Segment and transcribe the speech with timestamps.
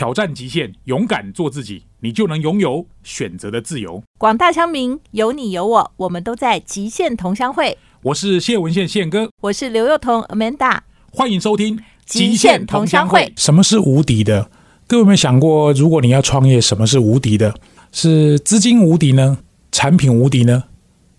[0.00, 4.02] 挑战极限，勇敢做自己，你就能拥有选择的自由。
[4.16, 7.76] 广大乡民，有你有我，我们都在极限同乡会。
[8.04, 10.78] 我是谢文宪宪哥，我是刘幼彤 Amanda，
[11.12, 11.76] 欢迎收听
[12.06, 13.20] 《极限同乡会》。
[13.36, 14.50] 什么是无敌的？
[14.86, 17.54] 各位有没有想过，如果你要创业，什么是无敌的？
[17.92, 19.36] 是资金无敌呢？
[19.70, 20.64] 产品无敌呢？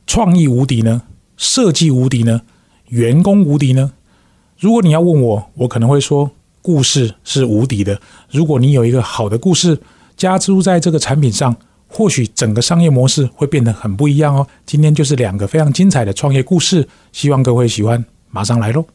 [0.07, 1.03] 创意无敌呢？
[1.37, 2.41] 设计无敌呢？
[2.87, 3.91] 员工无敌呢？
[4.57, 6.31] 如果你要问我，我可能会说，
[6.61, 7.99] 故事是无敌的。
[8.29, 9.77] 如果你有一个好的故事
[10.15, 11.55] 加注在这个产品上，
[11.87, 14.47] 或许整个商业模式会变得很不一样哦。
[14.65, 18.85] 今天就是两个非常精彩的创业故事，希望各位喜欢，马上来喽。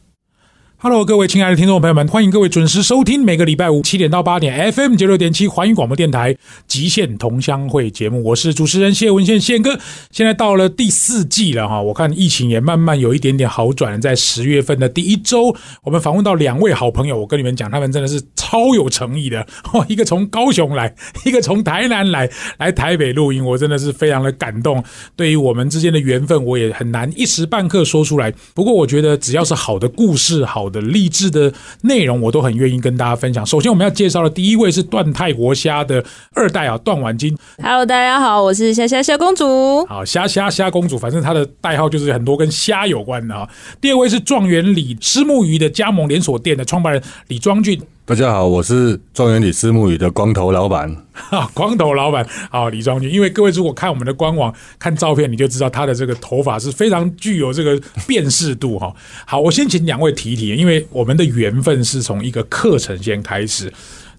[0.79, 6.31] Hello，各位亲爱的听众朋友们，欢迎各位准时收听每个礼拜五七点到八点 FM 九六点七环宇广播电台
[6.67, 9.79] 《极限同乡会》节目，我是主持人谢文宪宪哥。
[10.11, 13.99] 现在到了第四季了哈，我看疫情也慢慢有一点点好转。
[13.99, 19.47] 在十月份的第一周，我们访问到两位好朋友，我跟你们讲，他们真的是超有诚意的。
[19.87, 20.93] 一个从高雄来，
[21.25, 24.83] 一个从台南来，来台北录音，我真的是非常的感动。
[25.15, 28.31] 对于我们之间的缘分，我也很难一时半刻说出来。
[28.53, 30.66] 不过，我觉得只要是好的故事，好。
[30.69, 31.51] 的励志的
[31.81, 33.45] 内容，我都很愿意跟大家分享。
[33.45, 37.37] 首先，我们要介绍的第一位是段泰国虾的二代啊，段婉金。
[37.61, 39.85] Hello，大家好，我是虾虾虾公主。
[39.85, 43.47] 好，虾虾虾公主，反正她的代号就是很多跟虾有关的啊。
[43.81, 47.81] 第二位是状元李石木鱼的加盟连锁店的创办人李庄俊。
[48.07, 50.89] 大家好，我是庄园里私募语的光头老板。
[51.11, 53.11] 哈， 光头老板，好，李庄君。
[53.11, 58.95] 因为各位如果看我们的官网看照片，你就知道他的这个头发是非常具有这个辨识度哈。
[59.25, 63.69] 好，我先请两位提提，因为我们的缘分是从一个课程先开始。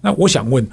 [0.01, 0.63] 那我想问，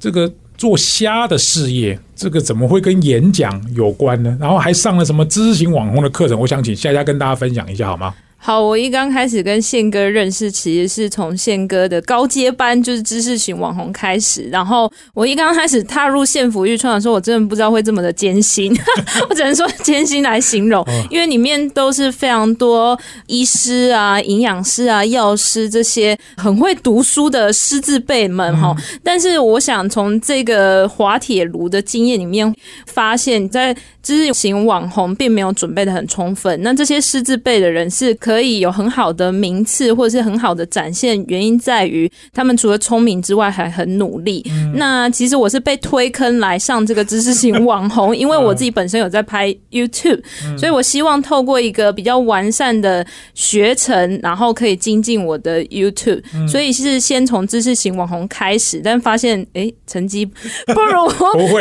[0.00, 4.34] 这个做虾的事业，这个怎么会跟演讲有关呢？
[4.40, 6.40] 然后还上了什么知识型网红的课程？
[6.40, 8.14] 我想请夏夏跟大家分享一下好吗？
[8.46, 14.42] 好，我一刚开始跟宪哥认识，其实是从宪哥的高阶班，就是知识型网红开始。
[14.52, 18.70] 然后我一刚开始踏入县府预创的时候，我真的不知道会这么的艰辛，
[19.30, 28.76] 我只能说艰辛来形容，因为里面都是非常多医师啊、营养师啊、药师这些很会读书的师字辈们哈。
[29.02, 32.54] 但是我想从这个滑铁卢的经验里面
[32.84, 36.62] 发现，在知识型网红并没有准备的很充分。
[36.62, 44.44] 那这些师字辈的人是可以有很好的名次，或者是很好的展现，原因在于他们除了聪明之外还很努力。
[44.74, 50.22] 那其实我是被推坑来上这个知识型网红， 因为我自己本身有在拍 YouTube，
[50.58, 56.22] 所以我希望透过一个比较完善的学程，然后可以精进我的 YouTube。
[56.46, 60.26] 所以是先从知识型网红开始，但发现哎成绩
[60.66, 61.10] 不如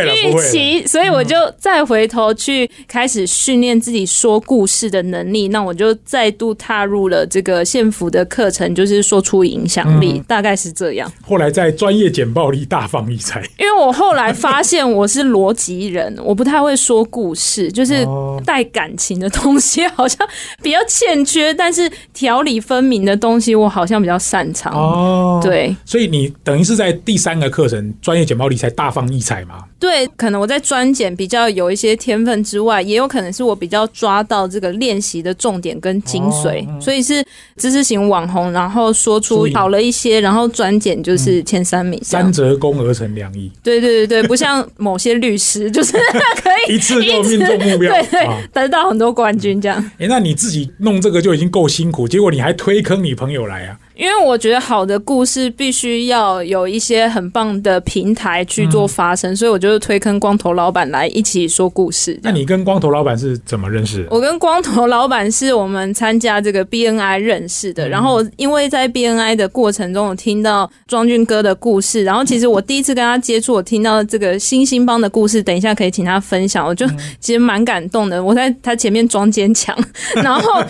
[0.06, 2.33] 预期，所以我就再回头。
[2.44, 11.12] 去开始训练自己说故事的能力，那我就再度踏入了这个县府的课程，就是说出影响力，大概是这样。
[11.22, 18.07] 后来在专业简报里大放异彩，因为我后来发现我是逻辑人，我不太会说故事，就是
[18.46, 20.25] 带感情的东西好像
[20.62, 24.74] 比较欠缺，但是条理分明的东西我好像比较擅长。
[24.74, 29.66] 哦，对，所以你等于是在第三个课程专业简报里才大放异彩嘛？
[29.80, 37.24] 对，可能我在专简比较有一些天分之外，也有可能是我比较抓到这个练习的重点跟精髓，所以是
[37.58, 43.52] 知识型网红，然后说出好了一些，然后专简就是前三名，三折功而成两亿。
[43.64, 45.94] 对对对对，不像某些律师，就是
[46.44, 49.92] 可以一次就命中目标，对对，得到很多冠军这样。
[49.97, 53.78] 哎，那你自己弄这个就已经够辛苦，结果你还推坑你朋友来啊？
[53.96, 62.20] 因为我觉得好的故事必须要有一些很棒的平台去做发声，所以我就推坑光头老板来一起说故事。
[62.24, 64.08] 那你跟光头老板是怎么认识？
[64.09, 76.88] 我跟光头老板是我们参加这个 BNI 认识的，然后因为在 BNI 的过程中，我听到庄俊哥的故事，然后其实我第一次跟他接触，我听到这个星星帮的故事，等一下可以请他分享，我就
[77.20, 78.24] 其实蛮感动的。
[78.24, 79.78] 我在他前面装坚强，
[80.16, 80.64] 然后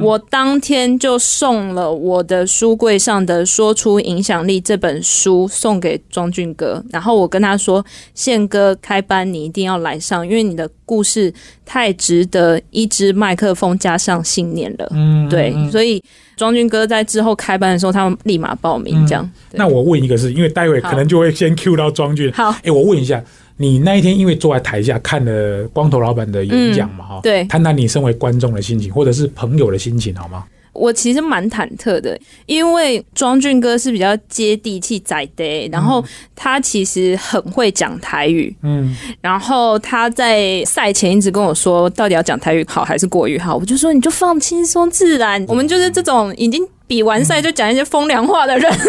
[0.00, 2.67] 我当天就送了我的书。
[2.68, 7.82] 书柜上的《说出影响力》这本书送给庄俊哥，然后我跟他说
[8.14, 11.32] ：“宪哥开班，你一定要来上，因为你的故事
[11.64, 16.02] 太值得一支麦克风加上信念了。”嗯，对，所以
[16.36, 19.06] 庄俊哥在之后开班的时候，他们立马报名。
[19.06, 22.30] 这样，那我问一个，事因为待会可能就会先 Q 到庄俊。
[22.32, 23.24] 好，哎，我问一下，
[23.56, 27.06] 你那一天因为坐在台下看了光头老板的演讲嘛？
[27.06, 30.44] 哈，对，谈谈你身为观众的心情，或者是朋友的心情，好吗？
[30.78, 36.04] 我其实蛮忐忑的，因为庄俊哥是比较接地气仔的，然后
[36.36, 43.56] 他其实很会讲台语，嗯，然后他在赛前一直跟我说，到底要讲台语好还是国语好？
[43.56, 46.66] 我就说你就放轻松自然，我们就是这种已经。
[46.88, 48.88] 比完赛就讲一些风凉话的人， 就是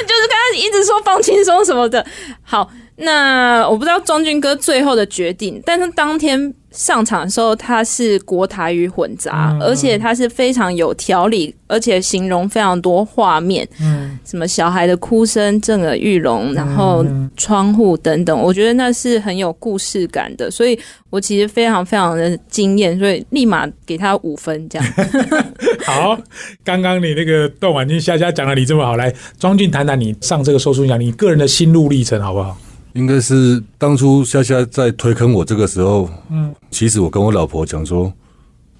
[0.00, 2.02] 才一直说放轻松什么的。
[2.42, 2.66] 好，
[2.96, 6.54] 那我不知道庄俊哥最后的决定，但是当天。
[6.70, 17.04] 上场的时候，他是国台语混杂，而且他是非常有条理，而且形容非常多画面，嗯，什么小孩的哭声、震耳欲聋，然后
[17.36, 20.78] 窗户等等，我觉得那是很有故事感的，所以
[21.10, 24.86] 我其实非常非常的惊艳，所以立马给他五分这样。
[25.86, 26.18] 好，
[26.62, 32.56] 刚刚你那个段婉君虾虾讲的你这么好，来庄俊谈谈你上这个说书讲你个人的心路历程好不好？
[32.98, 38.12] 应该是当初夏夏在推坑我这个时候，嗯，其实我跟我老婆讲说，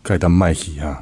[0.02, 1.00] 该当卖戏啊，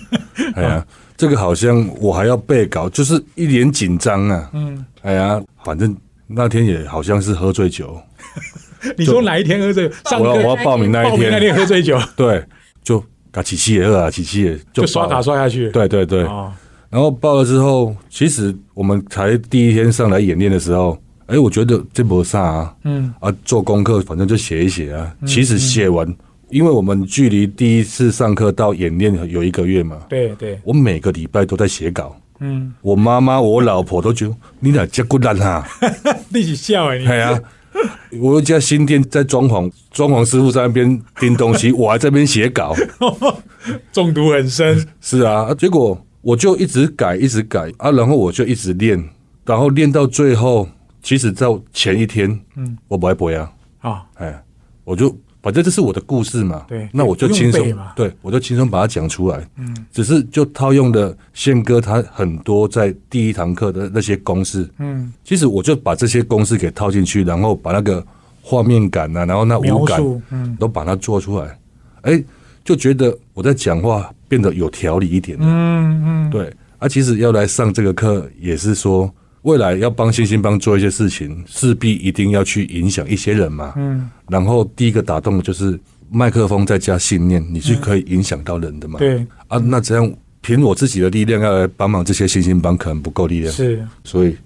[0.54, 0.86] 哎呀，
[1.16, 7.98] 这个好像我还要背稿，就是一脸紧张啊，嗯，哎呀，反正那天也好像是喝醉酒。
[8.98, 9.90] 你说哪一天喝醉？
[10.20, 12.44] 我要我要报名那一天，那天喝醉酒， 对，
[12.84, 16.20] 就啊起气也饿啊，起气也就刷卡刷下去，对对对，
[16.90, 20.98] 然后报了之后，其实我们才第一天上来演练的时候。
[21.28, 25.14] 哎，我觉得这不啥啊，嗯啊，做功课反正就写一写啊。
[25.26, 26.06] 其实写完，
[26.48, 29.98] 因为我们距离第一次上课到演练有一个月嘛。
[30.08, 32.16] 对对，我每个礼拜都在写稿。
[32.40, 35.68] 嗯，我妈妈、我老婆都觉得你俩结骨烂哈，
[36.32, 36.98] 一起笑哎。
[36.98, 37.38] 对啊，
[38.22, 42.74] 我有家新店在装潢，装潢师傅在那边钉东西，我还在那边写稿，
[43.92, 44.82] 中毒很深。
[45.02, 49.04] 是啊，结果我就一直改，一直改啊，然后我就一直练，
[49.44, 50.66] 然后练到最后。
[51.08, 54.44] 其实，在前一天，嗯，我不爱播呀，啊，哎，
[54.84, 55.08] 我就
[55.40, 57.66] 反正这是我的故事嘛，对，那我就轻松，
[57.96, 68.06] 对，我就轻松把它讲出来，嗯，只是就套用的宪哥他很多在第一堂课的那些公式，嗯，其实我就把这些公式给套进去，然后把那个
[68.42, 71.58] 画面感啊，然后那五感，嗯，都把它做出来，
[72.02, 72.22] 哎，
[72.62, 79.10] 就觉得我在讲话变得有条理一点，嗯嗯，对，啊，其实要来上这个课也是说。
[79.42, 83.72] 未来要帮星星帮做一些事情，势必一定要去影响一些人嘛。
[83.76, 84.10] 嗯。
[84.28, 85.78] 然后第一个打动的就是
[86.10, 88.98] 麦克风再加信念，你是可以影响到人的嘛。
[88.98, 89.24] 对。
[89.46, 93.52] 啊，那这样凭我自己的力量要来帮忙这些星星帮，可能不够力量。
[93.52, 93.82] 是。
[94.02, 94.36] 所以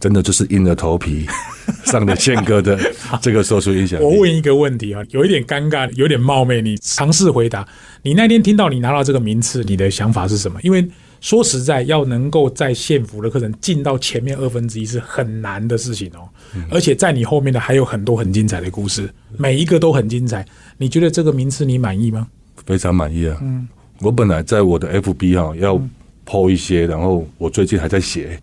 [0.00, 1.26] 真的就是硬着头皮
[1.86, 2.78] 上的宪哥的
[3.22, 4.00] 这个说出影响。
[4.02, 7.66] 我问一个问题啊，有一点尴尬，有点冒昧，你尝试回答。
[8.02, 10.58] 你那天听到你拿到这个名次，你的想法是什么？
[10.62, 10.86] 因为。
[11.20, 16.28] 说实在，要能够在县府的课程进到前面二分之一是很难的事情哦，
[16.70, 20.44] 而且在你后面的还有很多很精彩的故事，每一个都很精彩。
[20.78, 22.26] 你觉得这个名次你满意吗？
[22.66, 23.36] 非常满意啊！
[23.42, 23.68] 嗯，
[24.00, 25.80] 我本来在我的 FB 哈要
[26.24, 28.40] 抛一些，然后我最近还在写，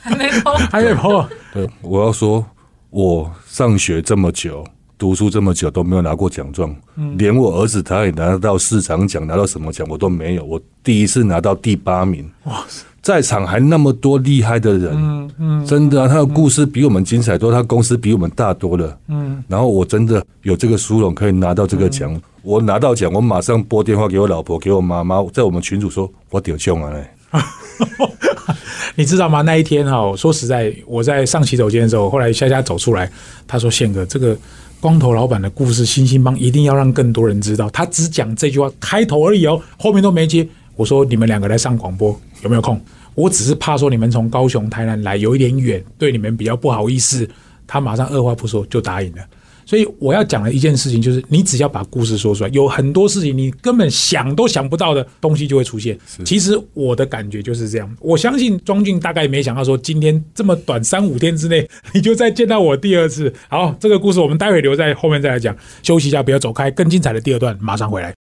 [0.00, 1.28] 还没抛， 还没抛。
[1.52, 2.44] 对，我要说，
[2.90, 4.64] 我上学这么久。
[4.96, 6.74] 读书这么久都没有拿过奖状，
[7.18, 10.44] 连我儿子他也拿到市长奖，拿到什么奖我都没有。
[10.44, 12.64] 我第一次拿到第八名，哇！
[13.02, 19.44] 在场还那么多厉害的人，嗯嗯，真的啊，他的故事比我们精彩多，他公司比我们大多了，嗯。
[19.46, 27.06] 然后我真的有这个殊荣可以拿到这个奖，我拿到奖，我马上拨电话给我老婆，给我妈妈，在我们群主说，我得奖啊嘞！
[28.96, 29.42] 你知道吗？
[29.42, 33.10] 那一天哈，说实在，我在上洗手间的时候，后来夏夏走出来，
[33.46, 34.34] 他说：“宪哥，这个。”
[34.84, 37.70] 光头老板的故事，星星帮一定要让更多人知道。
[37.70, 40.46] 他只讲这句话开头而已哦，后面都没接。
[40.76, 42.78] 我说你们两个来上广播有没有空？
[43.14, 47.26] 我只是怕说你们从高雄、台南来有一点远，对你们比较不好意思。
[47.66, 49.22] 他马上二话不说就答应了。
[49.66, 55.98] 所以我要讲的一件事情就是，你只要把故事说出来，有很多事情你根本想都想不到的东西就会出现。
[56.24, 57.96] 其实我的感觉就是这样。
[58.00, 63.32] 我相信庄俊大概没想到说，今天这么短三五天之内，你就再见到我第二次。
[63.48, 65.56] 好，这个故事我们待会留在后面再来讲。
[65.82, 68.23] 休息一下，不要走开，更精彩的第二段马上回来。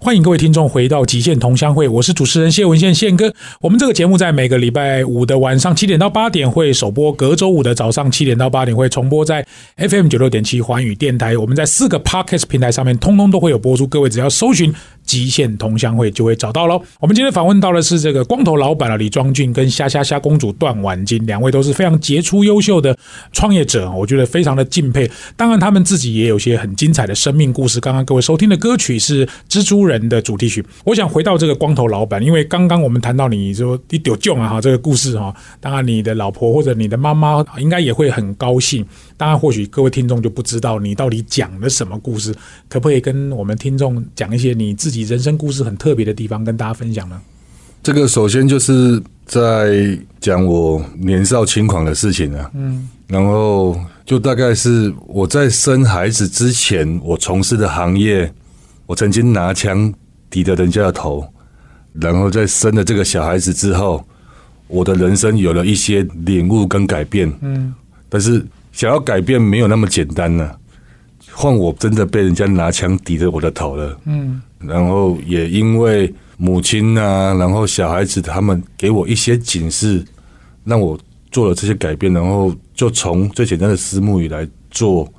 [0.00, 3.34] 欢迎各位听众回到《极限同乡会》，我是主持人谢文宪宪哥。
[3.60, 9.44] 我们这个节目在每个礼拜五的晚上七点到八点会首播，隔周五的早上七点到八点会重播在
[9.76, 11.36] FM 九六点七环宇电台。
[11.36, 14.72] 我们在四个 Podcast 平台上面通通都会有播出，各位只要搜寻。
[15.08, 16.80] 极限同乡会就会找到喽。
[17.00, 22.94] 我们今天访问到的是这个光头老板啊，李庄俊跟虾虾虾公主段婉金，两位都是非常杰出优秀的
[23.32, 25.10] 创业者，我觉得非常的敬佩。
[25.34, 27.80] 当然，他们自己也有些很精彩的生命故事。
[27.80, 30.62] 刚刚各位收听的歌曲是《蜘蛛人》的主题曲。
[30.84, 38.84] 我想回到这个光头老板，因为刚刚我们谈到你说你丢救啊哈这个故事哈，当然你的老婆或者你的妈妈应该也会很高兴。
[39.16, 42.34] 当然，或许各位听众就不知道你到底讲了什么故事，
[42.68, 47.20] 可不可以跟我们听众讲一些你自己人生故事很特别的地方，跟大家分享呢？
[47.82, 58.30] 这个首先就是在讲我年少轻狂的事情啊，嗯，然后就大概是我在生孩子之前，我从事的行业，
[58.86, 59.92] 我曾经拿枪
[60.28, 61.26] 抵着人家的头，
[61.92, 64.04] 然后在生了这个小孩子之后，
[64.66, 67.32] 我的人生有了一些领悟跟改变。
[67.40, 67.72] 嗯，
[68.08, 70.50] 但是想要改变没有那么简单呢、
[71.30, 74.00] 换我真的被人家拿枪抵着我的头了。
[74.04, 80.04] 嗯，然后也因为母亲啊，然后小孩子他们给我一些警示，
[80.64, 80.98] 让我
[81.30, 85.10] 做了这些改变，然后就从最简单的私募语来做。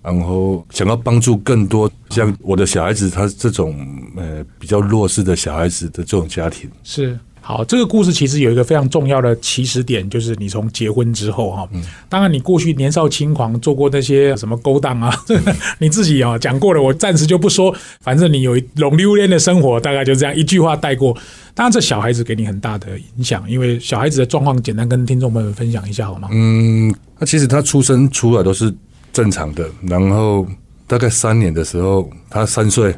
[0.00, 3.76] 然后想要帮助更多像我的小孩子，他这种
[4.16, 7.18] 呃比较弱势的小孩子的这种家庭，是
[7.48, 11.66] 好，这个故事其实有一个非常重要的起始点，就是你从结婚之后哈，
[12.06, 15.10] 当然你过去年少轻狂做过那些什么勾当啊，
[15.80, 21.16] 你自己啊讲过了，我暂时就不说，反正你有一龙溜连的生活，大概就这样一句话带过。
[21.54, 26.28] 当然，这小孩子给你很大的影响，因为小孩子的状况，简单跟听众朋友们分享一下好吗？
[26.30, 28.70] 嗯，那其实他出生出来都是
[29.10, 30.46] 正常的，然后
[30.86, 32.94] 大概三年的时候，他三岁，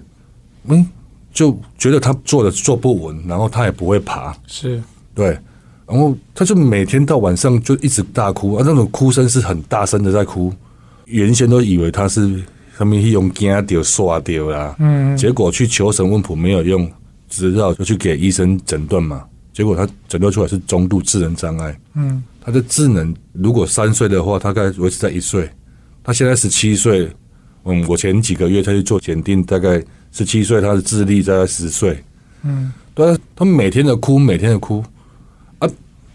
[0.65, 0.85] 嗯，
[1.33, 4.83] 就觉得他坐的坐不稳，然后他也不会爬，是。
[5.15, 5.37] 对，
[5.87, 10.53] 然后他就每天到晚上就一直大哭，啊，那种哭声是很大声的在哭。
[11.07, 12.41] 原先都以为他是
[12.79, 16.91] 他们用惊掉刷掉啦，嗯，结果去求神问卜没有用，
[17.29, 19.25] 只好就去给医生诊断嘛。
[19.53, 25.51] 结果他诊断出来是中度智能障碍，嗯，他的智能如果三岁的话，大概维持在一岁，
[26.05, 27.11] 他现在十七岁，
[27.65, 29.83] 嗯，我前几个月他去做检定，大概
[30.13, 32.03] 十七岁，他的智力在十岁，
[32.43, 34.83] 嗯，对啊，他每天的哭，每天的哭，
[35.59, 35.69] 啊，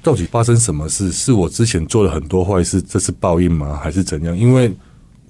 [0.03, 1.11] 到底发生什么事？
[1.11, 3.79] 是我之前做了很多坏事，这是报应吗？
[3.81, 4.37] 还是怎样？
[4.37, 4.73] 因为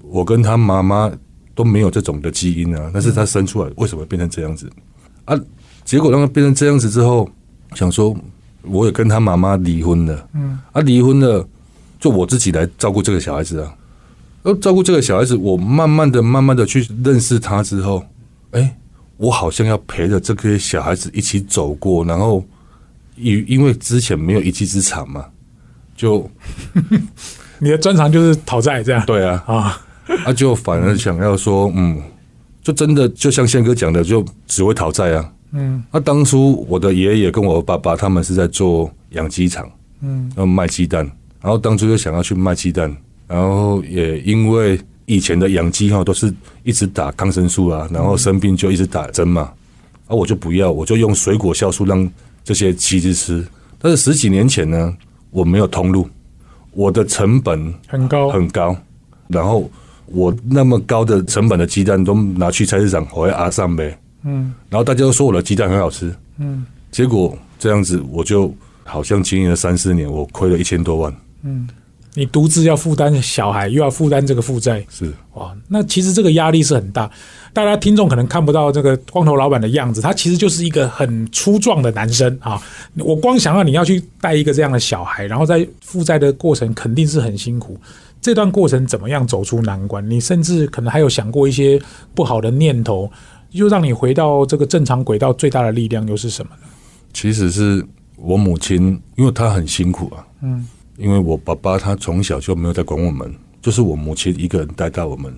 [0.02, 1.12] 我跟他妈妈
[1.54, 4.70] 都没有这种的基因啊，但是他生出来为什么变成这样子
[5.26, 5.40] 啊？
[5.84, 7.30] 结果让他变成这样子之后，
[7.76, 8.16] 想说
[8.64, 11.48] 我也跟他妈妈离婚了，嗯，啊，离婚了，
[12.00, 13.74] 就我自己来照顾这个小孩子啊。
[14.44, 18.04] 而照顾这个小孩子，我慢慢的、慢慢的去认识他之后，
[18.56, 18.78] 哎，
[19.18, 22.44] 我好像要陪着这个小孩子一起走过，然后
[23.18, 25.26] 因因为之前没有一技之长嘛，
[25.96, 26.30] 就
[27.60, 29.06] 你的专长就是讨债这样。
[29.06, 29.82] 对啊，啊，
[30.26, 32.02] 啊，就反而想要说，嗯，
[32.64, 35.32] 就真的就像宪哥讲的，就只会讨债啊。
[35.52, 39.70] 嗯，那、当初我的爷爷跟我爸爸他们是在做养鸡场，
[40.02, 41.06] 嗯，要卖鸡蛋，
[41.42, 42.94] 然后当初就想要去卖鸡蛋，
[43.28, 46.34] 然后也因为以前的养鸡哈都是
[46.64, 49.52] 一直打抗生素啊，然后生病就一直打针嘛，
[50.08, 52.10] 啊，我就不要，我就用水果酵素让
[52.44, 53.46] 这些鸡子吃。
[53.78, 54.96] 但是十几年前呢，
[55.30, 56.10] 我没有通路，
[56.72, 58.76] 我的成本很高，很高，
[59.28, 59.70] 然后
[60.08, 68.52] 我那么高的成本的鸡蛋都拿去菜市场回阿上呗，嗯，然后大家都说我的鸡蛋很好吃，嗯，结果这样子我就
[68.84, 71.16] 好像经营了三四年，我亏了一千多万，
[72.16, 77.10] 你独自要负担小孩，又要负担这个负债，是哇，那其实这个压力是很大。
[77.54, 82.62] 大家听众可能看不到这个光头老板的样子，他其实就是一个很粗壮的男生啊。
[82.96, 87.80] 我光想到你要去带一个这样的小孩，然后在负债的过程肯定是很辛苦。
[88.22, 90.10] 这段过程怎么样走出难关？
[90.10, 91.80] 你甚至可能还有想过一些
[92.14, 93.10] 不好的念头，
[93.52, 95.32] 又让你回到这个正常轨道。
[95.32, 96.68] 最大的力量又是什么呢？
[97.14, 97.86] 其实是
[98.18, 105.34] 我母亲，因为她很辛苦啊，嗯，因为我爸爸他从小就没有在管我们，就是我母亲一个人带大我们，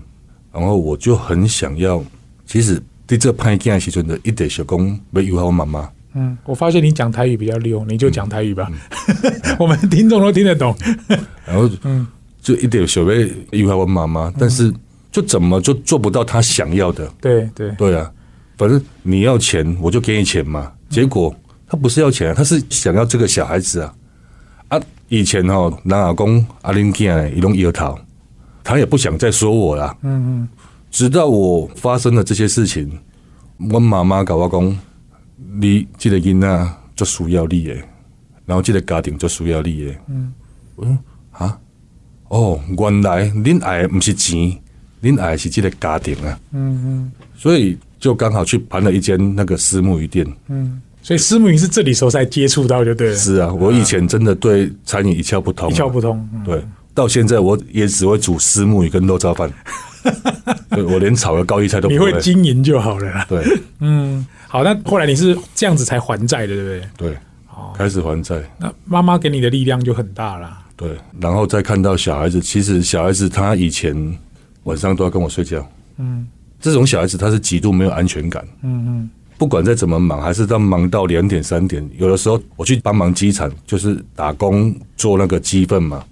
[0.52, 2.04] 然后我就很想要，
[2.46, 8.72] 其实对这叛逆的时阵的一点小功没有好我妈妈，嗯，我发现你讲台语比较溜，你就讲台语吧，
[9.60, 10.76] 我们听众都听得懂。
[11.46, 12.08] 然后嗯。
[12.40, 13.12] 就一点小要
[13.52, 14.74] 友好我妈妈，但是
[15.12, 18.10] 就怎么就做不到他想要的，对对，对啊，
[18.58, 20.72] 反正你要钱我就给你钱嘛。
[20.90, 21.36] 结果
[21.68, 23.96] 他不是要钱啊，他是想要这个小孩子啊啊！
[25.10, 27.98] 以前哦，男阿公阿林健一弄摇头，
[28.64, 29.96] 他也不想再说我啦。
[30.02, 30.50] 嗯嗯。
[30.92, 32.92] 直到我发生了这些事情，
[33.72, 34.78] 我妈妈跟我讲，
[35.60, 37.84] 你这个囡仔就需要你诶，
[38.46, 39.98] 然后这个家庭就需要你诶。
[40.08, 40.34] 嗯。
[40.76, 40.98] 我说
[41.32, 41.60] 啊，
[42.30, 44.38] 哦，原来恁爱的不是钱，
[45.02, 46.40] 恁爱的是这个家庭啊。
[46.52, 50.26] 嗯嗯所以就刚好去盘了一间那个私募鱼店。
[51.08, 56.18] 所以私募鱼是这里时候才接触到，就对了，是啊，我以前真的对餐饮一窍不通啊，一窍不通。
[56.34, 56.62] 嗯对，
[56.94, 59.50] 到现在我也只会煮私募鱼跟肉燥饭，
[60.70, 63.26] 对我连炒个高丽菜都不会你会经营就好了啦。
[63.30, 63.42] 对
[64.50, 66.82] 好，那后来你是这样子才还债的，对不对？
[66.98, 67.18] 对，
[67.78, 68.44] 开始还债。
[68.60, 70.62] 那妈妈给你的力量就很大啦。
[70.76, 70.90] 对，
[71.22, 73.96] 然后再看到小孩子，其实小孩子他以前
[74.64, 75.66] 晚上都要跟我睡觉，
[76.00, 76.28] 嗯，
[76.60, 86.04] 这种小孩子他是极度没有安全感，嗯嗯，不管再怎么忙，还是到忙到两点三点，有的时候我去帮忙机场，就是打工做那个鸡粪嘛，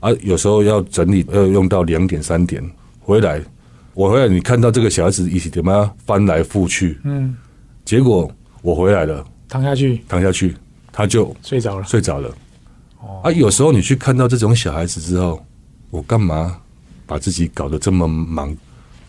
[0.00, 2.62] 啊，有时候要整理要用到两点三点，
[3.00, 3.40] 回来
[3.94, 7.36] 我回来，你看到这个小孩子一起怎么样翻来覆去，嗯，
[7.84, 8.28] 结果
[8.62, 10.54] 我回来了，躺下去躺下去，
[10.92, 11.84] 他就睡着了。
[11.84, 12.28] 睡着了。
[13.22, 15.40] 啊，有时候你去看到这种小孩子之后，
[15.90, 16.58] 我干嘛
[17.06, 18.54] 把自己搞得这么忙？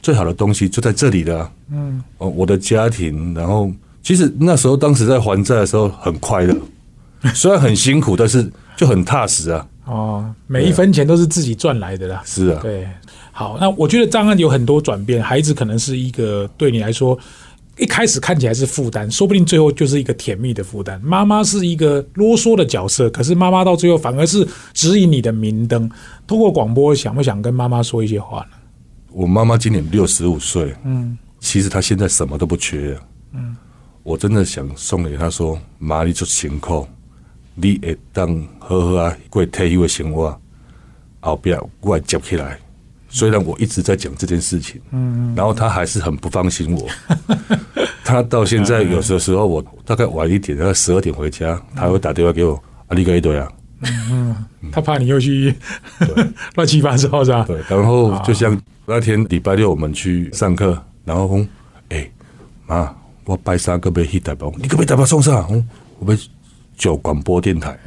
[0.01, 1.51] 最好的东西就在这里了。
[1.71, 6.55] 嗯，哦，我的家庭，然后其实那时候当时在还债的时候很快乐，
[7.35, 9.67] 虽然很辛苦，但是就很踏实啊。
[9.85, 12.21] 哦，每一分钱都是自己赚来的啦。
[12.25, 12.87] 是啊，对。
[13.31, 17.17] 好，那我觉得张安有很多转变，孩子可能是一个对你来说。
[17.77, 20.99] 一开始看起来是负担，说不定最后就是一个甜蜜的负担。
[21.03, 25.87] 妈妈是一个啰嗦的角色，可是妈妈到最后反而是指引你的明灯。
[26.25, 28.56] 通过广播，想不想跟妈妈说一些话呢？
[29.17, 32.95] 我妈妈今年六十五岁，嗯，其实她现在什么都不缺，
[33.33, 33.57] 嗯，
[34.03, 36.87] 我真的想送给她说：妈，你做辛苦，
[37.55, 40.39] 你会当好好啊过退休的生活，
[41.19, 42.59] 后边我来接起来。
[43.09, 46.87] 虽然我一直在讲这件事情，嗯，然后他还是很不放心我。
[48.05, 52.53] 他到现在有的时候，我大概晚一点，大概十二点回家，他会打电话给我，
[52.85, 53.51] 啊，你个一堆啊，
[54.11, 54.35] 嗯，
[54.71, 55.55] 他怕你又去
[56.53, 57.45] 乱七八糟是吧？
[57.47, 58.55] 对，然后就像
[58.89, 61.45] 那天礼拜六我们去上课，然后说，
[61.89, 62.09] 哎，
[62.65, 65.45] 妈，我拜三个被去代表，你可不可以代表送上？
[65.99, 66.17] 我被
[66.77, 67.77] 叫广播电台。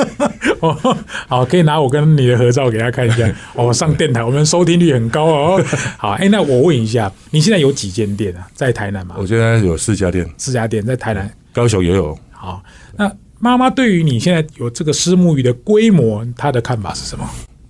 [0.60, 3.26] 哦，好，可以拿我跟你的合照给他看一下。
[3.56, 5.64] 哦，上电台，我们收听率很高哦。
[5.96, 8.46] 好，哎，那我问一下，你现在有几间店啊？
[8.52, 9.14] 在台南吗？
[9.18, 12.14] 我现在有四家店，四家店在台南、高雄也有。
[12.32, 12.62] 好，
[12.98, 17.26] 那妈妈对于你现在有这个私募鱼的规模，她的看法是什么？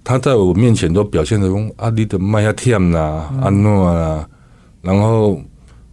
[0.08, 4.26] 她在我面前都表现的说：“啊，你的卖下甜啦，安诺啦。”
[4.80, 5.38] 然后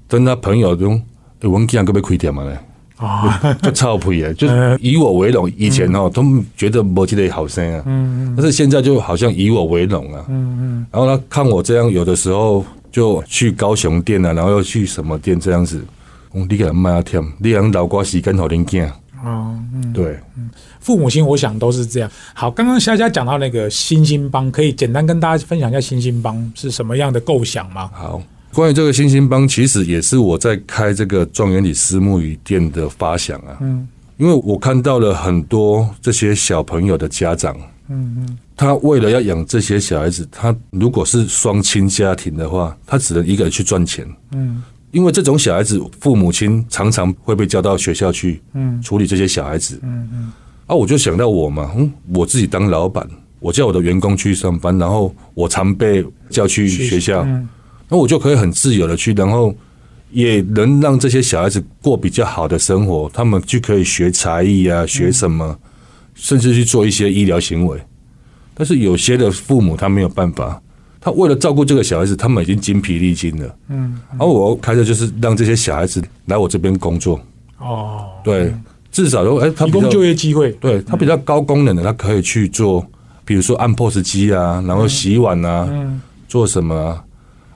[0.07, 1.01] 跟他朋友中，
[1.43, 2.45] 我们今天可不可以开店嘛？
[2.45, 2.57] 呢？
[2.95, 4.31] 啊，就超配啊！
[4.31, 5.51] 就是以我为荣。
[5.57, 6.24] 以前哦，都
[6.55, 10.86] 觉得摩羯的好声啊，嗯嗯，但是现在就好像以我为荣啊，嗯嗯。
[10.93, 15.84] 然后他看我这样，有的时候就去高雄店啊，然后又去什么店这样子。
[16.31, 18.88] 你给他卖啊甜，你让老瓜洗跟好零件
[19.25, 20.17] 哦，嗯，对，
[20.86, 22.12] 父母亲我想都是这样。
[22.36, 27.89] 好，刚刚夏夏讲到那个星星帮，可以简单跟大家分享一下星星帮是什么样的构想吗？
[27.92, 28.22] 好。
[28.54, 33.58] 关于这个星星帮，其实也是我在开这个状元里私募鱼店的发想啊。
[33.62, 33.86] 嗯，
[34.17, 37.54] 因为我看到了很多这些小朋友的家长，
[37.89, 44.08] 嗯嗯，他为了要养这些小孩子，他如果是双亲家庭的话，他只能一个人去赚钱。
[44.32, 49.78] 嗯，因为这种小孩子，父母亲常常会被叫到学校去，嗯，处理这些小孩子。
[49.84, 50.32] 嗯嗯，
[50.67, 53.08] 啊，我就想到我嘛，嗯，我自己当老板，
[53.39, 57.25] 我叫我的员工去上班，然后我常被叫去学校。
[57.88, 59.54] 那我就可以很自由的去，然后
[60.10, 63.08] 也能让这些小孩子过比较好的生活。
[63.13, 65.56] 他们就可以学才艺啊，学什么，
[66.15, 67.80] 甚至去做一些医疗行为。
[68.56, 70.60] 但是有些的父母他没有办法，
[70.99, 73.56] 他为了照顾这个小孩子，他们已经精疲力尽了。
[73.69, 77.21] 嗯，而我开的就是让这些小孩子来我这边工作。
[77.60, 78.51] 哦，对，
[78.95, 80.53] 至少说，哎，提供就业机会。
[80.53, 82.81] 对他比较高功能的，他可以去做，
[83.25, 85.69] 比如说按 POS 机啊，然后洗碗啊，
[86.29, 87.03] 做什么。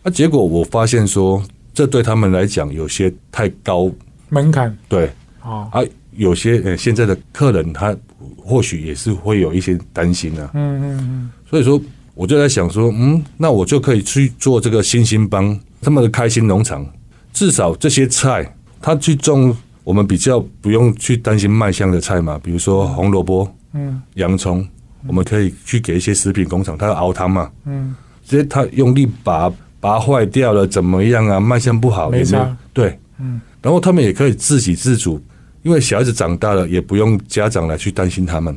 [0.03, 1.41] 啊，结果我发现说，
[1.73, 3.89] 这对他们来讲有些太高
[4.27, 4.77] 门槛。
[4.89, 5.09] 对，
[5.41, 5.79] 哦，啊，
[6.11, 7.95] 有些呃，现在的客人他
[8.35, 10.51] 或许也是会有一些担心啊。
[10.55, 11.29] 嗯嗯嗯。
[11.49, 11.81] 所以说，
[12.15, 16.85] 我就在想说，嗯，那我就可以去做这个星星帮他们的开心农场，
[17.31, 19.55] 至少这些菜他去种，
[19.89, 24.63] 我们比较不用去担心卖相的菜嘛，比如说红萝卜、嗯，洋葱，
[25.07, 29.51] 我们可以去给一些食品工厂，他要熬汤嘛，嗯，直接他用力拔。
[29.81, 31.39] 拔坏掉了怎么样啊？
[31.39, 32.37] 卖相不好，没错，
[32.73, 35.17] 对，嗯，然后他们也可以自给自足，
[35.63, 38.53] 因为小孩子长大了，也不用家长来去担心他们，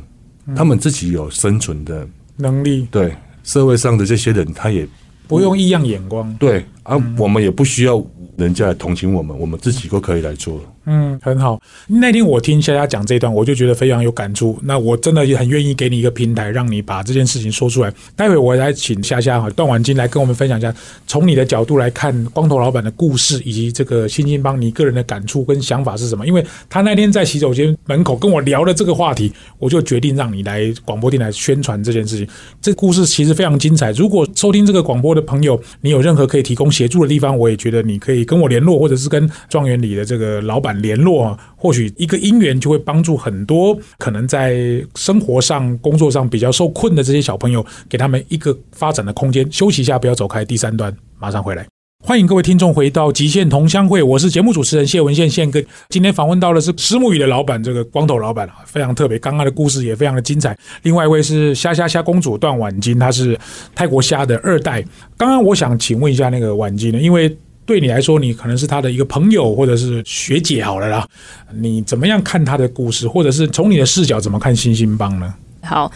[0.53, 2.85] 他们自己有生存的能力。
[2.91, 3.15] 对，
[3.45, 4.85] 社会上的这些人，他也
[5.29, 6.31] 不用异样眼光。
[6.35, 10.61] 对，啊，我们也不需要人家来同情我们，我们自己都可以来做。
[10.85, 11.61] 嗯，很好。
[11.87, 14.59] 那天我听夏夏讲这段，我就觉得非常有感触。
[14.63, 17.93] 那我真的也很愿意给你一个平台，让你把这件事情说出来。
[18.17, 20.75] 待会我来请夏夏哈段婉金来跟我们分享一下，
[21.07, 26.27] 从你的角度来看光头老板的故事，以及这个新兴帮你个人的感触跟想法是什么？
[26.27, 32.27] 因为他那天在洗手间门口跟我聊了这个话题，我就决定让你来广播电台宣传这件事情。
[32.61, 33.91] 这故事其实非常精彩。
[33.91, 40.72] 如果收听这个广播的朋友，你有任何可以提供协助的地方，我也觉得你可以跟我联络，或者是跟庄园里的这个老板。
[40.81, 49.49] 联络，或许一个姻缘就会帮助很多可能在生活上、工作上比较受困的这些小朋友，给他们一个发展的空间。
[49.51, 50.43] 休息一下，不要走开。
[50.45, 51.65] 第三段马上回来，
[52.03, 55.61] 欢迎各位听众回到极限同乡会，我是节目主持人谢文宪宪哥。
[55.89, 59.17] 今天访问到的是石木鱼的老板，这个光头老板啊非常特别。
[59.19, 60.57] 刚刚的故事也非常的精彩。
[60.81, 63.39] 另外一位是虾虾虾公主段婉金，她是
[63.73, 64.83] 泰国虾的二代。
[65.17, 67.37] 刚刚我想请问一下那个婉金呢，因为。
[67.65, 71.07] 对你来说，你可能是他的一个朋友或者是学姐好了啦。
[71.53, 75.33] 你怎么样看他的故事，或者是从你的视角怎么看星星帮呢？
[75.61, 75.91] 好。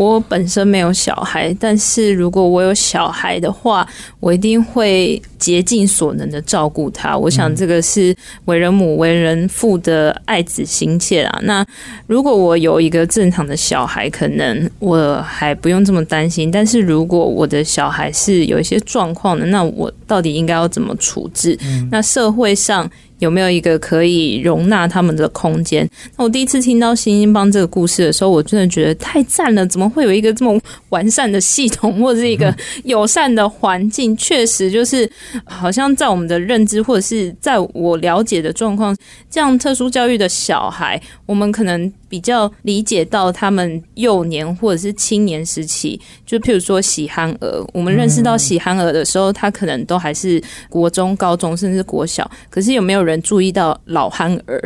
[0.00, 3.86] 我本身没有小孩，但是如果我有小孩的话，
[4.18, 7.14] 我一定会竭尽所能的照顾他。
[7.14, 11.38] 我想这个是为人母、为人父的爱子心切啊。
[11.42, 11.62] 那
[12.06, 16.50] 如果我有一个正常的小孩，可能我还不用这么担心。
[16.50, 21.58] 但是如果我的小孩是有一些状况的，那我到底应该要怎么处置？
[21.90, 22.90] 那社会上。
[23.20, 25.88] 有没有一个可以容纳他们的空间？
[26.16, 29.64] 那我第一次听到星星帮这个故事的时候，我真的觉得太赞了！
[29.64, 32.54] 怎么会有一个这么完善的系统，或者是一个
[32.84, 34.16] 友善的环境？
[34.16, 35.10] 确实，就是
[35.44, 38.96] 好像在我们的认知，或者是在我了解的状况，
[39.30, 41.92] 这样特殊教育的小孩，我们可能。
[42.10, 52.28] 比较理解到他们幼年或者是青年时期，就譬如说喜憨儿，我们认识到喜憨儿的时候，他可能都还是国中、高中，甚至国小。
[52.50, 54.60] 可是有没有人注意到老憨儿？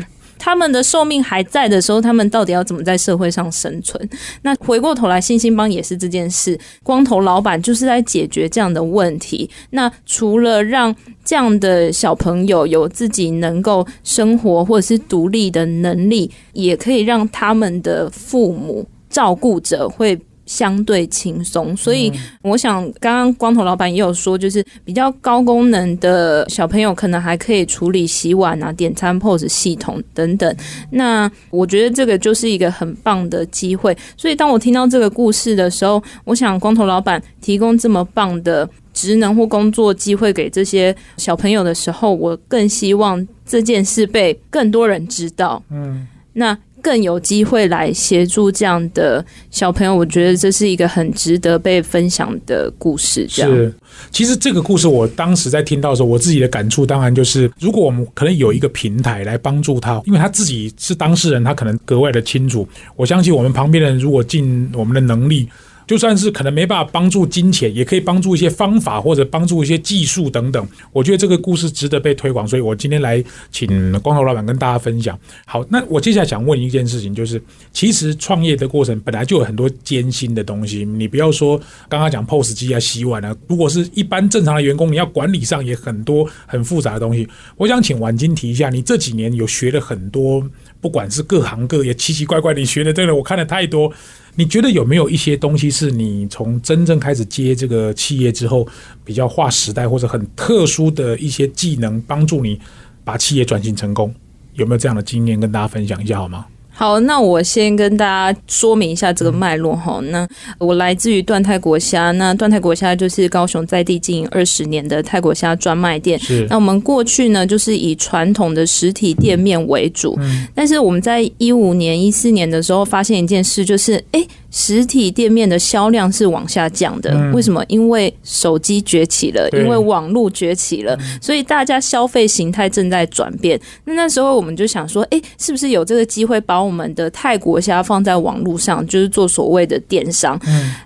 [0.45, 4.07] 他们的寿命还在的时候，他们到底要怎么在社会上生存？
[4.43, 6.59] 那回过头来，星星帮也是这件事。
[6.83, 9.49] 光头老板就是在解决这样的问题。
[9.71, 20.21] 那除了让这样的小朋友有自己能够生活或者是独立的能力，也可以让他们的父母照顾者会。
[20.47, 30.57] 相对轻松，所以我想，刚刚光头老板也有说，就是比较高功能的小朋友，可能还可以处理洗碗啊、点餐 POS 系统等等。
[30.91, 33.97] 那我觉得这个就是一个很棒的机会。
[34.17, 45.63] 所以当我听到这个故事的时候，我想光头老板提供这么棒的职能或工作机会给这些小朋友的时候，我更希望这件事被更多人知道。
[45.71, 46.57] 嗯，那。
[46.85, 53.27] 更有机会来协助这样的小朋友，我觉得这是一个很值得被分享的故事。
[53.27, 53.73] 是，
[54.11, 62.69] 其实这个故事我当时在听到的时候，我自己的感触当然就是，如果我们可能有一个平台来帮助他，因为他自己是当事人，他可能格外的清楚。
[62.97, 65.49] 我相信我们旁边的人如果尽我们的能力。
[65.87, 70.67] 就算是可能没办法帮助金钱，也可以帮助一些方法或者帮助一些技术等等。
[70.93, 73.69] 我觉得这个故事值得被推广，所以我今天来请
[74.01, 75.19] 光头老板跟大家分享。
[75.47, 77.43] 好，那我接下来想问一件事情，就是
[77.73, 80.85] 其实创业的过程本来就有很多艰辛的东西。
[80.85, 87.29] 你不要说刚刚讲 POS 机啊、洗碗啊，如果是一般正常的员工，你要管理上也很多很复杂的东西。
[87.57, 90.43] 我想请婉金提一下，你这几年有学了很多，
[90.85, 93.91] 不管是各行各业奇奇怪怪，你学的对了我看了太多。
[94.35, 98.69] 你觉得有没有一些东西是你从真正开始接这个企业之后，
[99.03, 102.61] 比较划时代或者很特殊的一些技能，帮助你
[103.03, 104.15] 把企业转型成功？
[104.53, 106.45] 有没有这样的经验跟大家分享一下好吗？
[106.75, 110.01] 好，那我先跟大家说明一下这个脉络哈。
[110.11, 110.27] 那
[110.59, 116.19] 我来自于段泰国虾，那段泰国虾就是高雄在地经营二十年的泰国虾专卖店。
[116.19, 120.17] 是，那我们过去呢，就是以传统的实体店面为主。
[120.21, 124.27] 嗯，但是我们在一五年、一四年的时候，发现一件事，就是哎。
[124.57, 127.61] 实体店面的销量是往下降的，为什么？
[127.67, 133.61] 因为手机崛起了，因为网络崛起了，所以大家消费形态正在转变。
[133.85, 140.41] 那那时候我们就想说，哎，是不是有这个机会把我们的泰国虾放在网络上，就是做所谓的电商？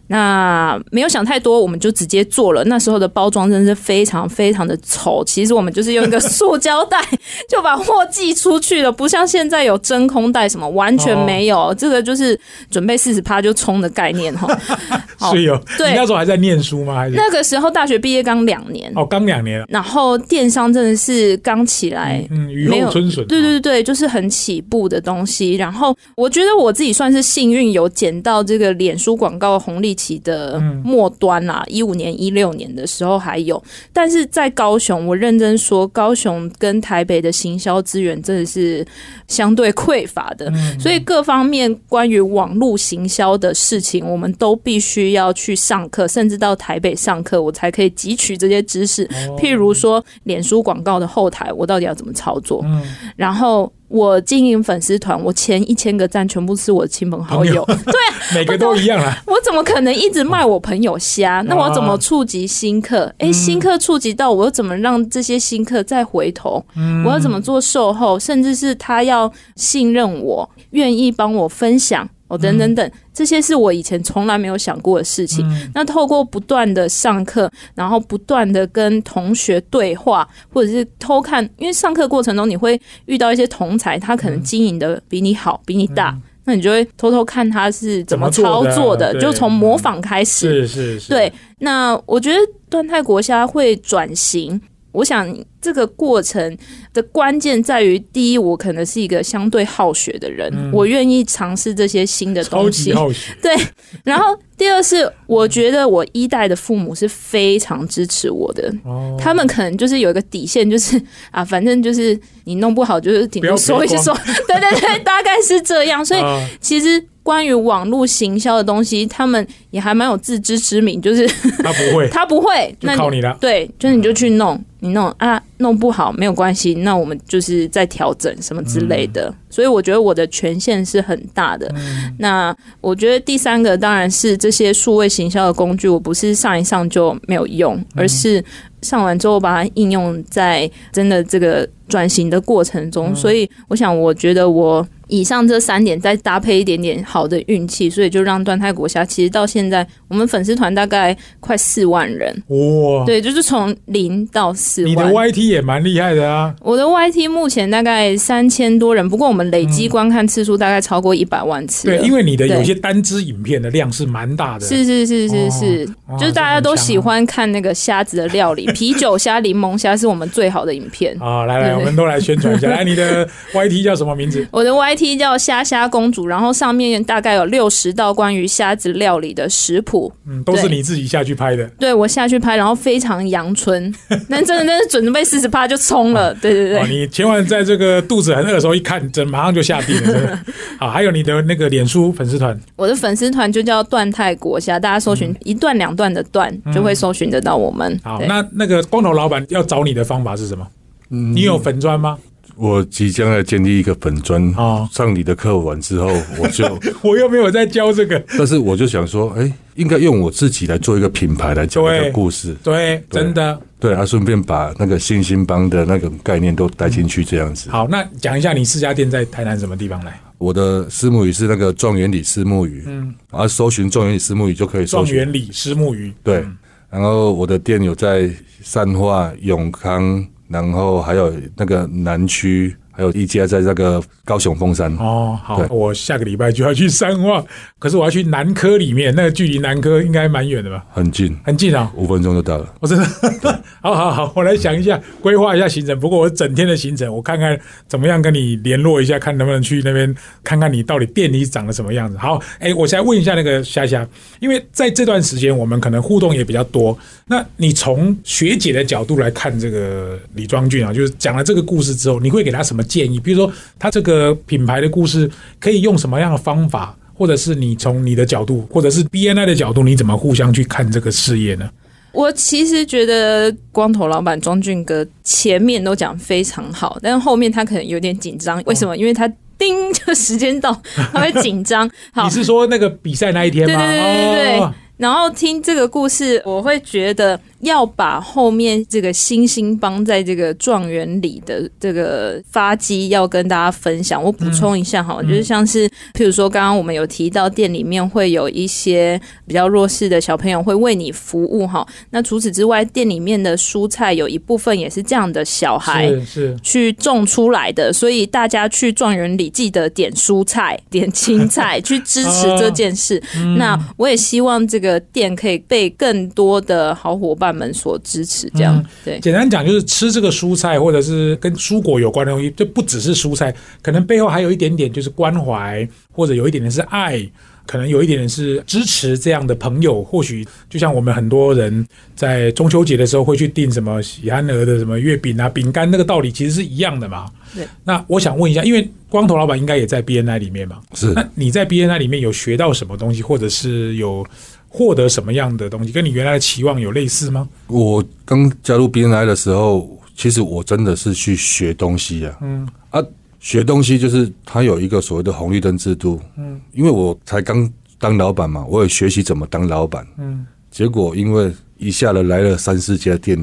[0.06, 2.64] 那没有想太多，我们就直接做了。
[2.64, 7.06] 那时候的包装真是非常非常的丑，其实我们就是用一个塑胶袋
[7.50, 11.74] 就把货寄出去了，不像现在有真空袋什么，完全没有。
[11.74, 12.38] 这个就是
[12.70, 13.54] 准备四十趴就。
[13.58, 14.46] 冲的概念哈，
[15.32, 15.60] 是有。
[15.76, 16.94] 对，那时候还在念书吗？
[16.94, 18.90] 还是那个时候大学毕业刚两年？
[18.94, 19.64] 哦，刚两年。
[19.68, 23.26] 然后电商真的是刚起来，嗯，雨后春笋。
[23.26, 25.56] 对对对，就是很起步的东西。
[25.56, 31.64] 然后我觉得我自己算是幸运，有捡到这个脸书广告红利期的末端啦。
[31.66, 33.60] 一五年、一六年的时候还有，
[33.92, 38.86] 但是在高雄，我认真说，高雄跟台北的行销资源真的是
[39.26, 43.47] 相对匮乏的，所以各方面关于网络行销的。
[43.48, 49.06] 的事情，我们都必须要去上课，甚至到台北上课，我才可以汲取这些知识。
[49.38, 52.62] 譬如说，脸书广告的后台，我到底要怎么操作？
[52.64, 52.82] 嗯，
[53.16, 57.94] 然后我经营粉丝团，我前一千个赞全部是我的亲朋好友， 对，
[58.34, 59.16] 每个都一样啊。
[59.26, 61.42] 我怎么可能一直卖我朋友虾？
[61.46, 63.12] 那我怎么触及新客？
[63.18, 66.62] 哎，新客触及到，我又怎么让这些新客再回头？
[67.04, 68.18] 我要怎么做售后？
[68.18, 72.08] 甚至是他要信任我，愿意帮我分享。
[72.28, 75.44] 哦，等等等，这些是我以前从来没有想过的事情。
[75.74, 90.66] 那透过不断的上课，然后不断的跟同学对话，或者是偷看，因为上课过程中你会遇到一些同才，他可能经营的比你好，比你大，那你就会偷偷看他是怎么操作的，就从模仿开始。
[90.66, 91.08] 是是是。
[91.08, 92.38] 对，那我觉得
[92.68, 94.60] 端泰国虾会转型。
[94.92, 95.28] 我想
[95.68, 96.56] 这个过程
[96.94, 102.90] 的关键在于，第一，我可能是一个相对好学的人，我愿意尝试这些新的东西。
[103.42, 103.54] 对，
[104.02, 109.14] 然后第二是，我觉得我一代的父母是非常支持我的，哦。
[109.20, 110.98] 他们可能就是有一个底线，就是
[111.30, 114.16] 啊，反正就是你弄不好，就是顶多说一说，
[114.48, 116.02] 对对对，大概是这样。
[116.02, 116.48] 所以啊。
[116.62, 121.26] 其实关于网络行销的东西，他们也还蛮有自知之明，就是
[121.62, 123.36] 他不会， 他不会，那靠你了。
[123.38, 129.32] 对，就是你就去弄，你弄啊，弄不好没有关系，那我们就是再调整什么之类的。
[129.50, 131.72] 所以我觉得我的权限是很大的。
[132.18, 138.44] 那我觉得第三个当然是这些数位行销的工具，我不是上一上就没有用，而是
[138.82, 143.14] 上完之后把它应用在真的这个转型的过程中。
[143.14, 144.86] 所以我想，我觉得我。
[145.08, 155.08] 以上这三点再搭配一点点好的运气，所以就让段泰国虾其实到现在我们粉丝团大概快四万人，哇，对，就是从零到四万你的。
[155.08, 161.96] YT 也蛮厉害的啊，我的 YT 目前大概三千多人，不过我们累积观看次数大概超过一百万次了。
[161.98, 171.16] 对，因为你的有些单支影片的量是蛮大的，是是是是是，哦就是大家都喜欢看那个虾子的料理，啤酒虾、柠檬虾是我们最好的影片。
[171.20, 172.68] 啊，来来，对我们都来宣传一下。
[172.68, 174.46] 来，你的 YT 叫什么名字？
[174.52, 181.66] 我的 YT 叫虾虾公主，然后上面大概有六十道关于虾子料理的食谱，嗯，都是你自己下去拍的。
[181.78, 183.92] 对我下去拍，然后非常阳春，
[184.28, 186.86] 那真的真的准备四十趴就冲了，对对对哦，。
[186.88, 190.38] 你千万在这个肚子很饿的时候一看，真马上就下地了，真的。
[190.78, 197.98] 好，还有你的那个脸书粉丝团，我的粉丝团就叫段泰国虾，大家搜寻一段两段的段，就会搜寻得到我们。
[198.02, 200.66] 好，那那个光头老板要找你的方法是什么？
[201.10, 202.18] 嗯你有粉砖吗？
[202.58, 208.22] 我即将要建立一个粉砖哦上你的课完之后，我就， 我又没有在教这个。
[208.36, 213.58] 但是我就想说，哎、应该用我自己来做一个品牌来讲一对个故事，对，真的。
[213.80, 217.70] 对啊，顺便把那个信心帮的那个概念都带进去，这样子。
[217.70, 220.20] 好，那讲一下你四家店在台南什么地方来？
[220.38, 225.14] 我的虱目鱼是那个状元里虱目鱼，嗯，啊，搜寻状元里虱目鱼就可以搜寻。
[225.14, 226.12] 状元里虱目鱼。
[226.24, 226.44] 对，
[226.90, 228.28] 然后我的店有在
[228.62, 234.92] 善化、永康，然后还有那个南区，还有一家在那个高雄凤山。
[234.96, 237.44] 哦，好，我下个礼拜就要去三化，
[237.78, 240.84] 可是我要去南科里面，那个距离南科应该蛮远的吧？
[240.92, 242.74] 很近，很近啊、五分钟就到了。
[242.80, 245.96] 我真的， 好好好，我来想一下，规划一下行程。
[246.00, 247.56] 不过我整天的行程，我看看
[247.86, 252.18] 怎么样跟你联络一下，看能不能去那边看看你到底店里长得什么样子。
[252.18, 254.04] 好，哎，我现在问一下那个虾虾，
[254.40, 256.98] 因为在这段时间我们可能互动也比较多。
[257.30, 263.20] 那你从学姐的角度来看这个李庄俊啊，就是讲了这个故事之后，你会给他什么建议？
[263.20, 266.96] 比如说他这个品牌的故事可以用什么样的方法？
[267.14, 271.68] 或者是你从你的角度，或者是 BNI 的角度，你怎么互相去看这个事业呢？
[272.12, 278.62] 我其实觉得光头老板庄俊哥前面都讲非常好，但是后面他可能有点紧张。
[278.66, 278.96] 为什么？
[278.96, 280.80] 因为他叮，就时间到，
[281.12, 281.90] 他会紧张。
[282.12, 283.74] 好 你，是说那个比赛那一天吗？
[283.76, 294.22] 对对对对对哦然后听这个故事，我会觉得要把后面这个星星帮在这个状元里的这个发迹要跟大家分享。
[294.22, 301.86] 我补充一下哈，就是像是譬如说，刚刚我们有提到店里面会有一些比较弱势的小朋友会为你服务哈。
[302.10, 306.08] 那除此之外，店里面的蔬菜有一部分也是这样的小孩。
[306.08, 313.22] 是是，去种出来的，所以大家去状元里记得点蔬菜、点青菜， 去支持这件事。
[313.56, 319.18] 那我也希望这个店可以被更多的好伙伴们所支持，这样、对。
[319.18, 327.28] 简单讲就是吃这个蔬菜或者是跟蔬果有关的东西，就不只是蔬菜，可能背后还有一点点就是关怀，或者有一点点是爱。
[327.66, 337.26] 可能有一点点是支持这样的朋友，或许就像我们很多人在中秋节的时候会去订什么喜憨儿的什么月饼啊、饼干，那个道理其实是一样的嘛。
[337.54, 337.68] 对。
[337.84, 344.26] 那我想问一下，因为光头老板应该也在 BNI 里面嘛，是那你在 BNI 里面有学到什么东西，或者是有
[344.68, 347.48] 获得什么样的东西，跟你原来的期望有类似吗？
[347.66, 352.38] 我刚加入 BNI 的时候，其实我真的是去学东西啊。
[352.42, 353.02] 嗯啊，
[353.40, 356.20] 学东西就是它有一个所谓的红绿灯制度。
[356.36, 360.06] 嗯，因为我才刚当老板嘛，我也学习怎么当老板。
[360.18, 363.38] 嗯，结果因为一下子来了三四家店，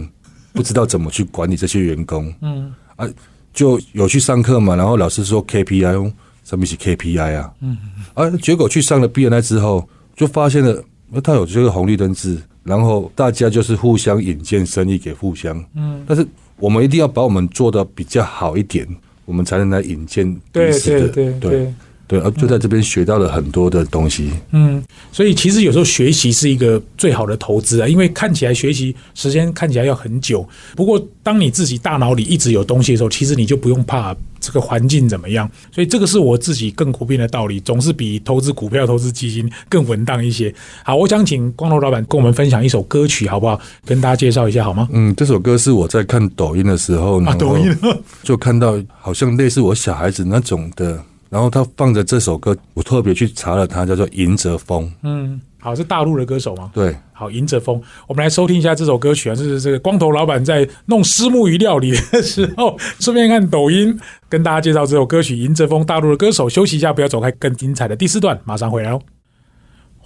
[0.53, 2.31] 不知道怎么去管理这些员工。
[2.41, 3.07] 嗯啊，
[3.53, 6.11] 就有去上课嘛，然后老师说 KPI，哦
[6.43, 7.51] 什么是 KPI 啊？
[7.61, 7.77] 嗯
[8.13, 10.83] 啊，结果去上了 BNI 之后，就发现了。
[11.09, 16.25] 那他有这个红绿灯制，然后大家就是互相引荐生意给互相，嗯，但是
[16.57, 18.87] 我们一定要把我们做的比较好一点，
[19.25, 21.73] 我们才能来引荐彼对此的，对对对，对，
[22.19, 24.31] 啊，就在这边学到了很多的东西。
[24.51, 35.49] 嗯，所以其实有时候学习是一个最好的投资啊，因为看起来学习时间看起来要很久，不过当你自己大脑里一直有东西的时候，其实你就不用怕这个环境怎么样。
[35.71, 40.53] 所以这个是我自己更普遍的道理，总是比投资股票、投资基金更稳当一些。
[40.83, 43.59] 好，我想请光头老板跟我们分享一首歌曲，好不好？
[43.83, 44.87] 跟大家介绍一下好吗？
[44.91, 47.75] 嗯，这首歌是我在看抖音的时候，啊，抖音，
[48.21, 51.03] 就看到好像类似我小孩子那种的，
[51.35, 54.89] 然后他放着这首歌，我特别去查了他，叫做迎泽峰。
[55.03, 56.71] 嗯，好，是大陆的歌手吗？
[56.73, 66.47] 对，好，迎着风，我们来收听一下这首歌曲啊，这是这个光头老板在弄虱目鱼料理的时候，顺便看抖音，跟大家介绍这首歌曲《迎着风》，大陆的歌手。
[66.47, 69.01] 休息一下，不要走开，更精彩的第四段马上回来哦。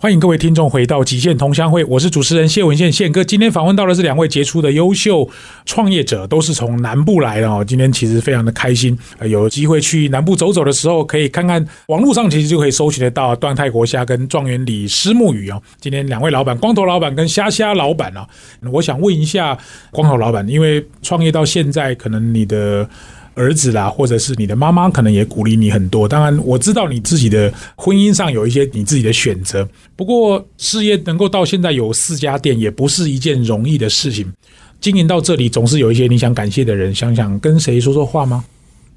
[0.02, 3.22] 欢迎各位听众回到极限同乡会，我是主持人谢文宪宪哥。
[3.22, 5.30] 今天访问到的是两位杰出的优秀
[5.66, 7.62] 创业者，都是从南部来的哦。
[7.68, 15.62] 今天其实非常的开心，有机会去南部走走的时候，可以看看网络上其实就可以搜寻得到段泰国虾跟状元李思木鱼哦。
[15.82, 18.26] 今天两位老板，光头老板跟虾虾老板啊，
[18.72, 19.58] 我想问一下
[19.92, 22.90] 光头老板，因为创业到现在，可能你的。
[23.40, 26.06] 儿子啦，或者是你的妈妈，可能也鼓励你很多。
[26.06, 29.66] 当然，我知道你自己的婚姻上有一些你自己的选择。
[29.96, 34.30] 不过，事业能够到现在有四家店，也不是一件容易的事情。
[34.82, 38.44] 经营到这里，总是有一些你想感谢的人，想想跟谁说说话吗？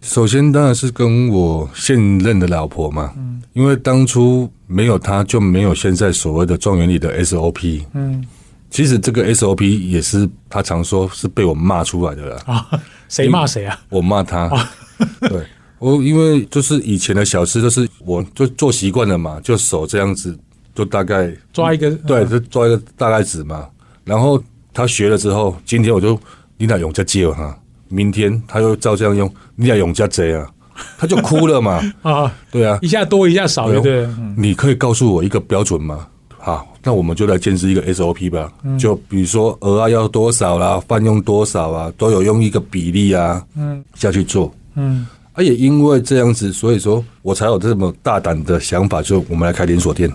[0.01, 7.83] 首先当然是跟我现任的老婆嘛，嗯，因为当初没有她，就没有现在所谓的状元里的 SOP。
[7.95, 8.25] 嗯
[8.73, 12.43] 其实这个 SOP 也是他常说是被我骂出来的啦。
[12.47, 12.67] 啊，
[13.09, 13.79] 谁骂谁啊？
[13.91, 14.51] 我骂他，
[15.29, 15.47] 对
[15.79, 20.37] 我因为就是以前的小吃，就是我就做习惯了嘛，就手这样子，
[20.75, 23.69] 就大概抓一个对，就抓一个大概子嘛。
[24.05, 26.19] 然后他学了之后，今天我就
[26.57, 27.57] 你俩用家借哈，
[27.89, 30.49] 明天他又照这样用，你俩用家贼啊，
[30.97, 31.79] 他就哭了嘛。
[32.03, 34.07] 啊，对啊，一下多一下少，对不对？
[34.07, 36.07] 嗯你可以告诉我一个标准吗？
[36.39, 38.53] 好，那我们就来建设一个 SOP 吧。
[38.79, 44.53] 就比如说鹅啊要多少啦，饭用多少啊，都有用一个比例啊，嗯下去做。
[44.75, 50.11] 嗯啊，也因为这样子，所以说我才有这么大胆的想法，就我们来开连锁店。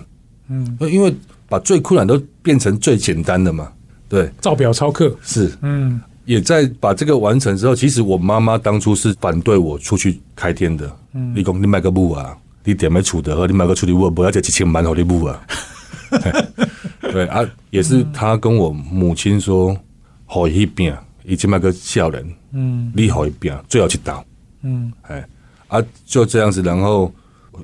[0.48, 1.14] 嗯，因为
[1.48, 3.70] 把最困难都变成最简单的嘛。
[4.08, 5.14] 对，照表超课。
[5.22, 10.90] 是嗯也在把这个完成之后，其实我妈妈当初是反对我出去开店的。
[11.14, 15.40] 嗯，你讲你买个母啊，你点没处的，和，你买个处理母，不要这几千万好你母啊。
[17.12, 19.76] 对啊，也是他跟我母亲说，
[20.26, 24.22] 好一边，已经买个笑人，嗯你好一边，最好去打。
[24.62, 25.26] 嗯哎
[25.68, 27.12] 啊，就这样子，然后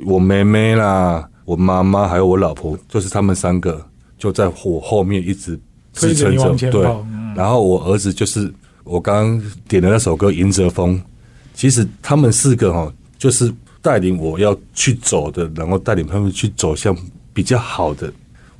[0.04, 3.84] 我妹妹啦，我妈妈还有我老婆，就是他们三个
[4.18, 5.58] 就在我后面一直
[5.92, 6.82] 支撑着，对
[7.34, 8.52] 然后我儿子就是
[8.84, 10.96] 我刚刚点的那首歌《迎着风》，
[11.54, 13.52] 其实他们四个哈，就是
[13.82, 16.96] 带领我要去走的，然后带领他们去走向
[17.32, 18.12] 比较好的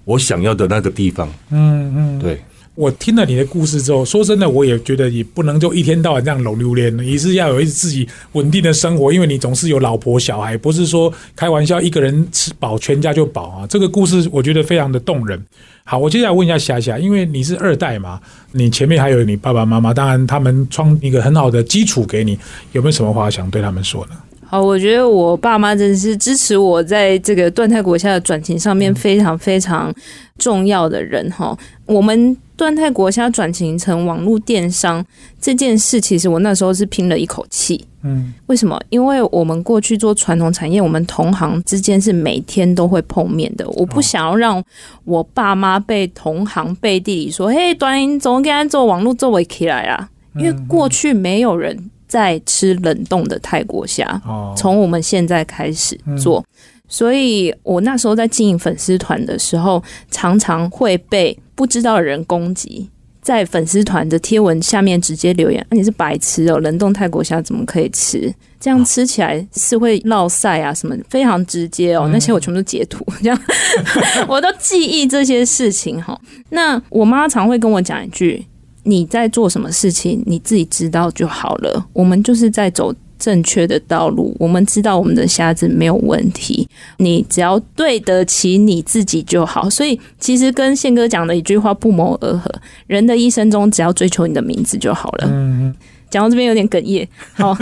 [0.05, 1.29] 我想要的那个地方。
[1.51, 2.41] 嗯嗯，对，
[2.75, 13.67] 我听了你的故事之后，说真的，我也觉得也不能就一天到晚这样搂榴莲，也是要有一自己稳定的生活，因为你总是有老婆小孩，不是说开玩笑一个人吃饱全家就饱啊。
[13.67, 15.43] 这个故事我觉得非常的动人。
[15.87, 18.19] 好，我接下来问一下霞霞，因为你是二代嘛，
[18.53, 22.39] 你前面还有你爸爸妈妈，当然他们创一个很好的基础给你，
[22.73, 24.17] 有没有什么话想对他们说呢？
[24.47, 29.93] 好，我觉得我爸妈真的是支持我在这个段泰国虾的转型上面非常非常
[30.39, 31.57] 重要的人哈。
[31.87, 35.05] 我们段泰国虾转型成网络电商
[35.41, 37.85] 这件事，其实我那时候是拼了一口气。
[38.07, 38.79] 嗯为什么？
[38.91, 43.67] 因为我们过去做传统产业，我们同行之间是每天都会碰面的。
[43.71, 44.63] 我不想要让
[45.05, 56.45] 我爸妈被同行背地里说：“嘿，端云怎么跟他做网络做不起来啊？”因为过去没有人在吃冷冻的泰国虾，哦，从我们现在开始做。
[56.87, 62.89] 所以我那时候在经营粉丝团的时候，常常会被不知道的人攻击，
[63.21, 68.33] 在粉丝团的贴文下面直接留言：“啊、你是白痴哦，冷冻泰国虾怎么可以吃？
[68.61, 73.37] 这样吃起来是会落晒啊，什么 非常直接哦。”那些我全部都截图，这样
[74.29, 76.17] 我都记忆这些事情哈。
[76.51, 78.47] 那我妈常会跟我讲一句
[78.85, 81.87] ：“你在做什么事情，你自己知道就好了。
[81.93, 89.69] 我们就是在走正确的道路，我们知道我们的瞎子没有问题，你只要对得起你自己就好。
[89.71, 92.51] 所以其实跟宪哥讲的一句话不谋而合，
[92.87, 95.29] 人的一生中只要追求你的名字就好了。
[95.31, 95.75] 嗯
[96.15, 97.05] 讲到这边有点哽咽，
[97.35, 97.53] 好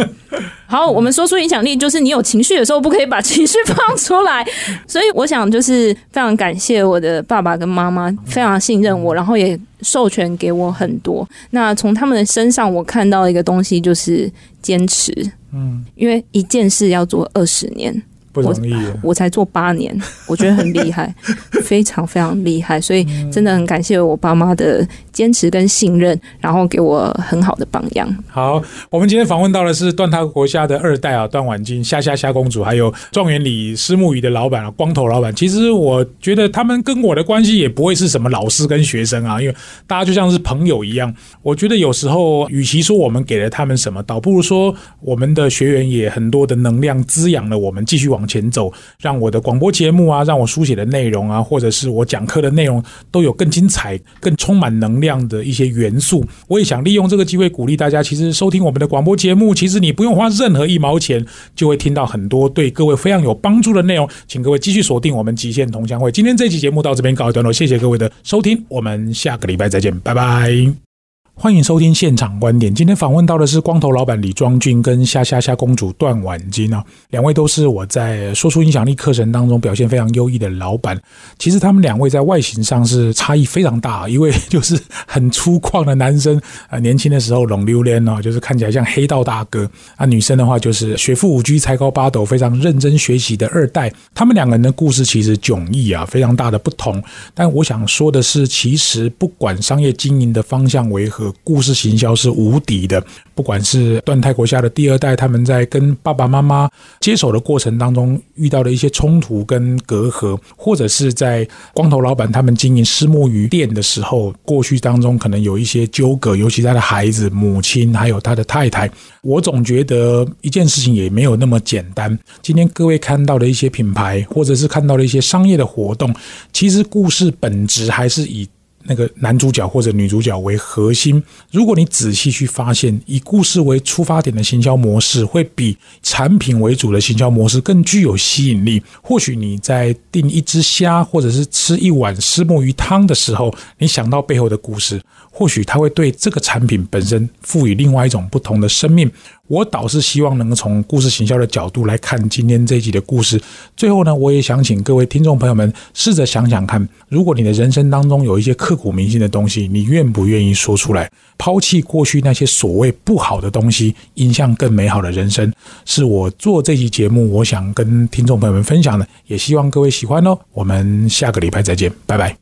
[0.66, 4.46] 好，我们说出影响力，就是你有情绪的时候不可以把情绪放出来。
[4.86, 11.26] 所以我想就是非常感谢我的爸爸跟妈妈，非常信任我，然后也授权给我很多。
[11.50, 14.30] 那从他们的身上，我看到一个东西就是
[14.60, 15.14] 坚持，
[15.54, 18.02] 嗯因为一件事要做二十年。
[18.32, 18.74] 不容易。
[19.02, 21.14] 我才做八年，我觉得很厉害，
[21.62, 28.16] 非常非常厉害，所以真的很感谢我爸妈的坚持跟信任，然后给我很好的榜样。
[28.28, 35.34] 好，我们今天访问到的是段他国家的二代啊，段婉金、夏夏夏公主，还有状元李思木鱼的老板啊，光头老板。
[35.34, 39.54] 其实我觉得他们跟我的关系也不会是什么老师跟学生啊，因为
[39.86, 41.14] 大家就像是朋友一样。
[41.42, 56.24] 我觉得有时候，与其说我们给了他们什么，倒不如说我们的学员也很多的能量滋养了我们，继续往往前走，让我的广播节目啊，让我书写的内容啊，或者是我讲课的内容，都有更精彩、更充满能量的一些元素。
[56.46, 64.08] 我也想利用这个机会鼓励大家，其实收听我们的广播节目，其实你不用花任何一毛钱，就会听到很多对各位非常有帮助的内容。
[64.28, 66.12] 请各位继续锁定我们极限同乡会。
[66.12, 70.91] 今天这期节目到这边告一段落，谢谢各位的收听，我们下个礼拜再见，拜拜。
[71.34, 72.72] 欢迎收听现场观点。
[72.72, 81.00] 今天访问到的是光头老板李庄俊跟虾虾虾公主段婉金啊，两位都是我在说出影响力课程当中表现非常优异的老板。
[81.38, 90.06] 其实他们两位在外形上是差异非常大，一位就是很粗犷的男生啊，年轻的时候冷溜溜哦，就是看起来像黑道大哥啊。
[90.06, 93.92] 女生的话就是学富五车、才高八斗、非常认真学习的二代。
[94.14, 97.02] 他们两个人的故事其实迥异啊，非常大的不同。
[97.34, 101.21] 但我想说的是，其实不管商业经营的方向为何。
[101.44, 103.04] 故事行销是无敌的，
[103.34, 106.68] 不管是段泰国下的第二代，他们在跟爸爸妈妈
[107.00, 118.90] 接手的过程当中遇到的一些冲突跟隔阂，或者是在光头老板他们经营石木鱼店的时候，过去当中可能有一些纠葛，尤其他的孩子、母亲还有他的太太，
[119.22, 122.18] 我总觉得一件事情也没有那么简单。
[122.40, 126.14] 今天各位看到的一些品牌，或者是看到的一些商业的活动，
[126.52, 128.48] 其实故事本质还是以。
[128.84, 138.82] 那个男主角或者女主角为核心，如果你仔细去发现，以故事为出发点的行销模式，会比产品为主的行销模式更具有吸引力。
[139.02, 145.00] 或许你在订一只虾，或者是吃一碗虱目鱼汤的时候，你想到背后的故事，
[145.32, 149.10] 或许它会对这个产品本身赋予另外一种不同的生命。
[149.48, 153.40] 我倒是希望能够从故事行销的角度来看今天这一集的故事。
[153.76, 161.10] 最后呢，我也想请各位听众朋友们试着想想看，如果你的人生当中有一些刻骨铭心的东西，你愿不愿意说出来？
[161.36, 165.52] 抛弃过去那些所谓不好的东西，迎向更美好的人生，
[165.84, 169.06] 是我做这期节目我想跟听众朋友们分享的。
[169.26, 170.38] 也希望各位喜欢哦。
[170.52, 172.36] 我们下个礼拜再见，拜拜。